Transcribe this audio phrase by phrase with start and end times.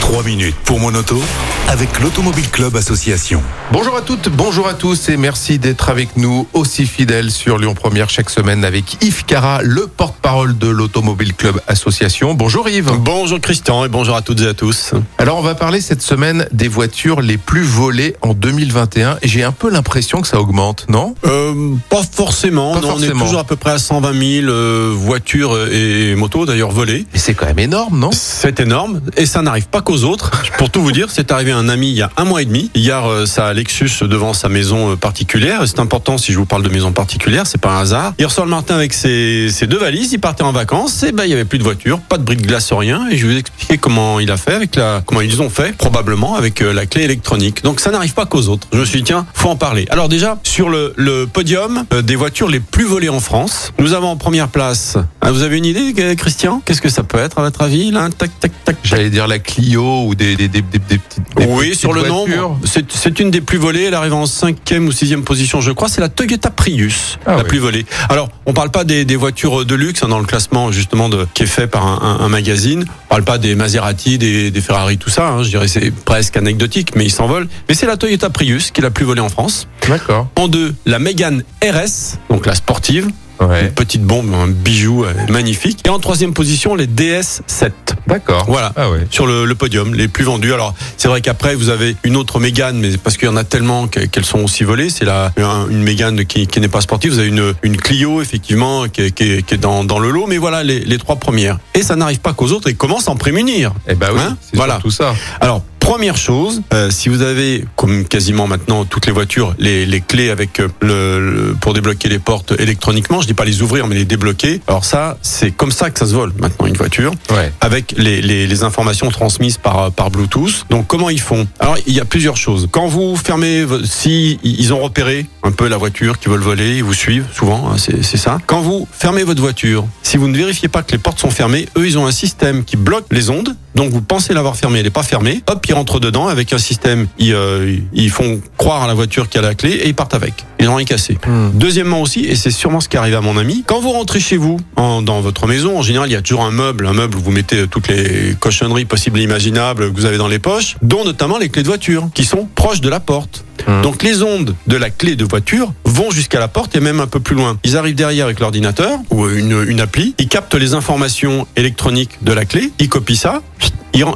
[0.00, 1.20] 3 minutes pour mon auto
[1.68, 3.42] avec l'Automobile Club Association.
[3.72, 7.74] Bonjour à toutes, bonjour à tous et merci d'être avec nous aussi fidèles sur Lyon
[7.74, 12.34] Première chaque semaine avec Yves Cara, le porte-parole de l'Automobile Club Association.
[12.34, 12.92] Bonjour Yves.
[13.00, 14.94] Bonjour Christian et bonjour à toutes et à tous.
[15.18, 19.42] Alors on va parler cette semaine des voitures les plus volées en 2021 et j'ai
[19.42, 21.16] un peu l'impression que ça augmente, non?
[21.24, 24.92] Euh, pas forcément, Pas non, on est toujours à peu près à 120 000 euh,
[24.96, 27.06] voitures et motos d'ailleurs volées.
[27.12, 28.10] Et c'est quand même énorme, non?
[28.12, 30.30] C'est énorme et ça n'arrive pas qu'aux autres.
[30.58, 32.44] Pour tout vous dire, c'est arrivé à un ami il y a un mois et
[32.44, 32.70] demi.
[32.74, 35.62] Hier, euh, ça a Lexus devant sa maison euh, particulière.
[35.66, 38.14] C'est important si je vous parle de maison particulière, c'est pas un hasard.
[38.18, 41.24] Il ressort le matin avec ses, ses deux valises, il partait en vacances et ben
[41.24, 43.08] il y avait plus de voiture, pas de bris de glace, rien.
[43.10, 45.76] Et je vais vous expliquer comment il a fait avec la, comment ils ont fait
[45.76, 47.62] probablement avec euh, la clé électronique.
[47.62, 48.68] Donc ça n'arrive pas qu'aux autres.
[48.72, 49.86] Je me suis dit tiens, faut en parler.
[49.90, 53.92] Alors déjà sur le, le podium euh, des voitures les plus volées en France, nous
[53.92, 54.96] avons en première place.
[55.20, 56.62] Ah, vous avez une idée, euh, Christian?
[56.64, 58.08] Qu'est-ce que ça peut être à votre avis là?
[58.16, 58.76] Tac tac tac.
[59.10, 62.36] Dire la Clio ou des, des, des, des, petites Oui, petites sur le voitures.
[62.50, 63.84] nombre, c'est une des plus volées.
[63.84, 65.88] Elle arrive en cinquième ou sixième position, je crois.
[65.88, 67.44] C'est la Toyota Prius, Ah la oui.
[67.44, 67.86] plus volée.
[68.08, 71.42] Alors, on parle pas des, voitures de luxe hein, dans le classement justement de, qui
[71.44, 72.84] est fait par un, un- un magazine.
[73.06, 75.28] On parle pas des Maserati, des, Ferrari, tout ça.
[75.28, 75.42] hein.
[75.42, 77.48] je dirais c'est presque anecdotique, mais ils s'envolent.
[77.68, 79.68] Mais c'est la Toyota Prius qui est la plus volée en France.
[79.88, 80.28] D'accord.
[80.36, 83.64] En deux, la Mégane RS, donc la sportive, Ouais.
[83.66, 85.80] une petite bombe, un bijou euh, magnifique.
[85.86, 87.70] Et en troisième position, les DS7.
[88.06, 88.44] D'accord.
[88.46, 89.06] Voilà Ah ouais.
[89.10, 90.52] sur le, le podium, les plus vendus.
[90.52, 93.44] Alors, c'est vrai qu'après, vous avez une autre Mégane, mais parce qu'il y en a
[93.44, 94.90] tellement que- qu'elles sont aussi volées.
[94.90, 97.12] C'est la, un- une Mégane qui, qui n'est pas sportive.
[97.12, 100.10] Vous avez une, une Clio, effectivement, qui est, qui est- qui est dans, dans le
[100.10, 100.26] lot.
[100.28, 101.58] Mais voilà, les, les trois premières.
[101.74, 103.72] Et ça n'arrive pas qu'aux autres et comment s'en prémunir.
[103.88, 104.78] Eh ben oui, Hein c'est Voilà.
[104.80, 105.14] tout ça.
[105.40, 110.00] Alors, première chose, euh, si vous avez, comme quasiment maintenant toutes les voitures, les, les
[110.00, 113.86] clés avec euh, le, le- pour débloquer les portes électroniquement, je dis pas les ouvrir,
[113.86, 114.60] mais les débloquer.
[114.66, 117.52] Alors ça, c'est comme ça que ça se vole maintenant une voiture Ouais.
[117.60, 120.66] avec les, les, les informations transmises par, par Bluetooth.
[120.70, 121.46] Donc comment ils font?
[121.60, 122.66] Alors il y a plusieurs choses.
[122.72, 126.84] Quand vous fermez, si ils ont repéré un peu la voiture qui veulent voler, ils
[126.84, 128.38] vous suivent souvent, hein, c'est c'est ça.
[128.46, 131.68] Quand vous fermez votre voiture, si vous ne vérifiez pas que les portes sont fermées,
[131.78, 133.54] eux ils ont un système qui bloque les ondes.
[133.76, 135.42] Donc vous pensez l'avoir fermée, elle n'est pas fermée.
[135.48, 137.06] Hop, ils rentrent dedans avec un système.
[137.18, 139.94] Ils, euh, ils font croire à la voiture qu'il y a la clé et ils
[139.94, 140.32] partent avec.
[140.58, 141.18] Ils n'ont rien cassé.
[141.26, 141.50] Hmm.
[141.52, 144.38] Deuxièmement aussi, et c'est sûrement ce qui arrive à mon ami, quand vous rentrez chez
[144.38, 147.18] vous, en- dans votre maison, en général, il y a toujours un meuble, un meuble
[147.18, 150.76] où vous mettez toutes les cochonneries possibles et imaginables que vous avez dans les poches,
[150.82, 153.44] dont notamment les clés de voiture, qui sont proches de la porte.
[153.66, 153.82] Hmm.
[153.82, 157.06] Donc les ondes de la clé de voiture vont jusqu'à la porte et même un
[157.06, 157.58] peu plus loin.
[157.64, 162.32] Ils arrivent derrière avec l'ordinateur ou une, une appli, ils captent les informations électroniques de
[162.32, 163.42] la clé, ils copient ça,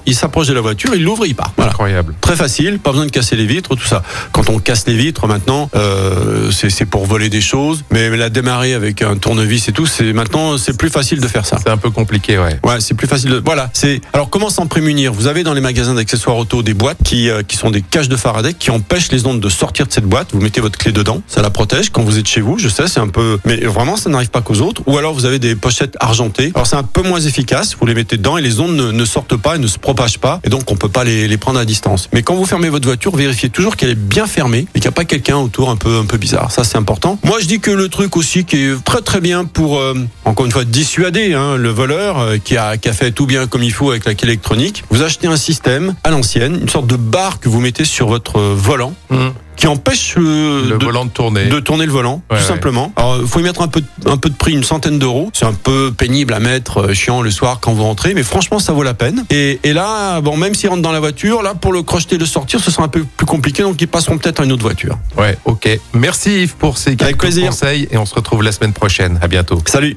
[0.06, 1.54] ils s'approchent de la voiture, ils l'ouvrent, ils partent.
[1.56, 1.70] Voilà.
[1.72, 2.14] Incroyable.
[2.20, 4.02] Très facile, pas besoin de casser les vitres, tout ça.
[4.32, 8.28] Quand on casse les vitres maintenant, euh, c'est c'est pour voler des choses, mais la
[8.30, 11.58] démarrer avec un tournevis et tout, c'est maintenant c'est plus facile de faire ça.
[11.62, 12.58] C'est un peu compliqué, ouais.
[12.64, 13.30] Ouais, c'est plus facile.
[13.30, 13.42] De...
[13.44, 13.70] Voilà.
[13.72, 15.12] C'est alors comment s'en prémunir?
[15.12, 18.08] Vous avez dans les magasins d'accessoires auto des boîtes qui euh, qui sont des caches
[18.08, 20.28] de Faraday qui empêchent les ondes de sortir de cette boîte.
[20.32, 22.58] Vous mettez votre clé dedans, ça la protège quand vous êtes chez vous.
[22.58, 24.82] Je sais, c'est un peu, mais vraiment ça n'arrive pas qu'aux autres.
[24.86, 26.52] Ou alors vous avez des pochettes argentées.
[26.54, 27.76] Alors c'est un peu moins efficace.
[27.80, 30.18] Vous les mettez dedans et les ondes ne, ne sortent pas et ne se propagent
[30.18, 30.40] pas.
[30.44, 32.08] Et donc on peut pas les, les prendre à distance.
[32.12, 34.88] Mais quand vous fermez votre voiture, vérifiez toujours qu'elle est bien fermée et qu'il n'y
[34.88, 36.50] a pas quelqu'un autour un peu un peu bizarre.
[36.52, 37.18] Ça c'est important.
[37.24, 39.94] Moi je dis que le truc aussi qui est très très bien pour euh,
[40.24, 43.46] encore une fois dissuader hein, le voleur euh, qui a qui a fait tout bien
[43.46, 44.84] comme il faut avec la clé électronique.
[44.90, 48.40] Vous achetez un système à l'ancienne, une sorte de barre que vous mettez sur votre
[48.40, 49.30] volant Hmm.
[49.60, 51.44] Qui empêche euh, Le de, volant de tourner.
[51.46, 52.48] de tourner le volant, Ouais, tout ouais.
[52.48, 52.92] simplement.
[52.96, 55.30] Alors, il faut y mettre un peu, de- un peu de prix, une centaine d'euros.
[55.34, 58.58] C'est un peu pénible à mettre, euh, chiant le soir quand vous rentrez, mais franchement,
[58.58, 59.24] ça vaut la peine.
[59.28, 62.24] Et, et là, bon, même s'ils rentrent dans la voiture, là, pour le crocheter, le
[62.26, 64.96] sortir, ce sera un peu plus compliqué, donc ils passeront peut-être à une autre voiture.
[65.18, 65.68] Ouais, ok.
[65.92, 67.46] Merci Yves pour ces quelques plaisir.
[67.50, 69.18] conseils et on se retrouve la semaine prochaine.
[69.20, 69.58] À bientôt.
[69.66, 69.96] Salut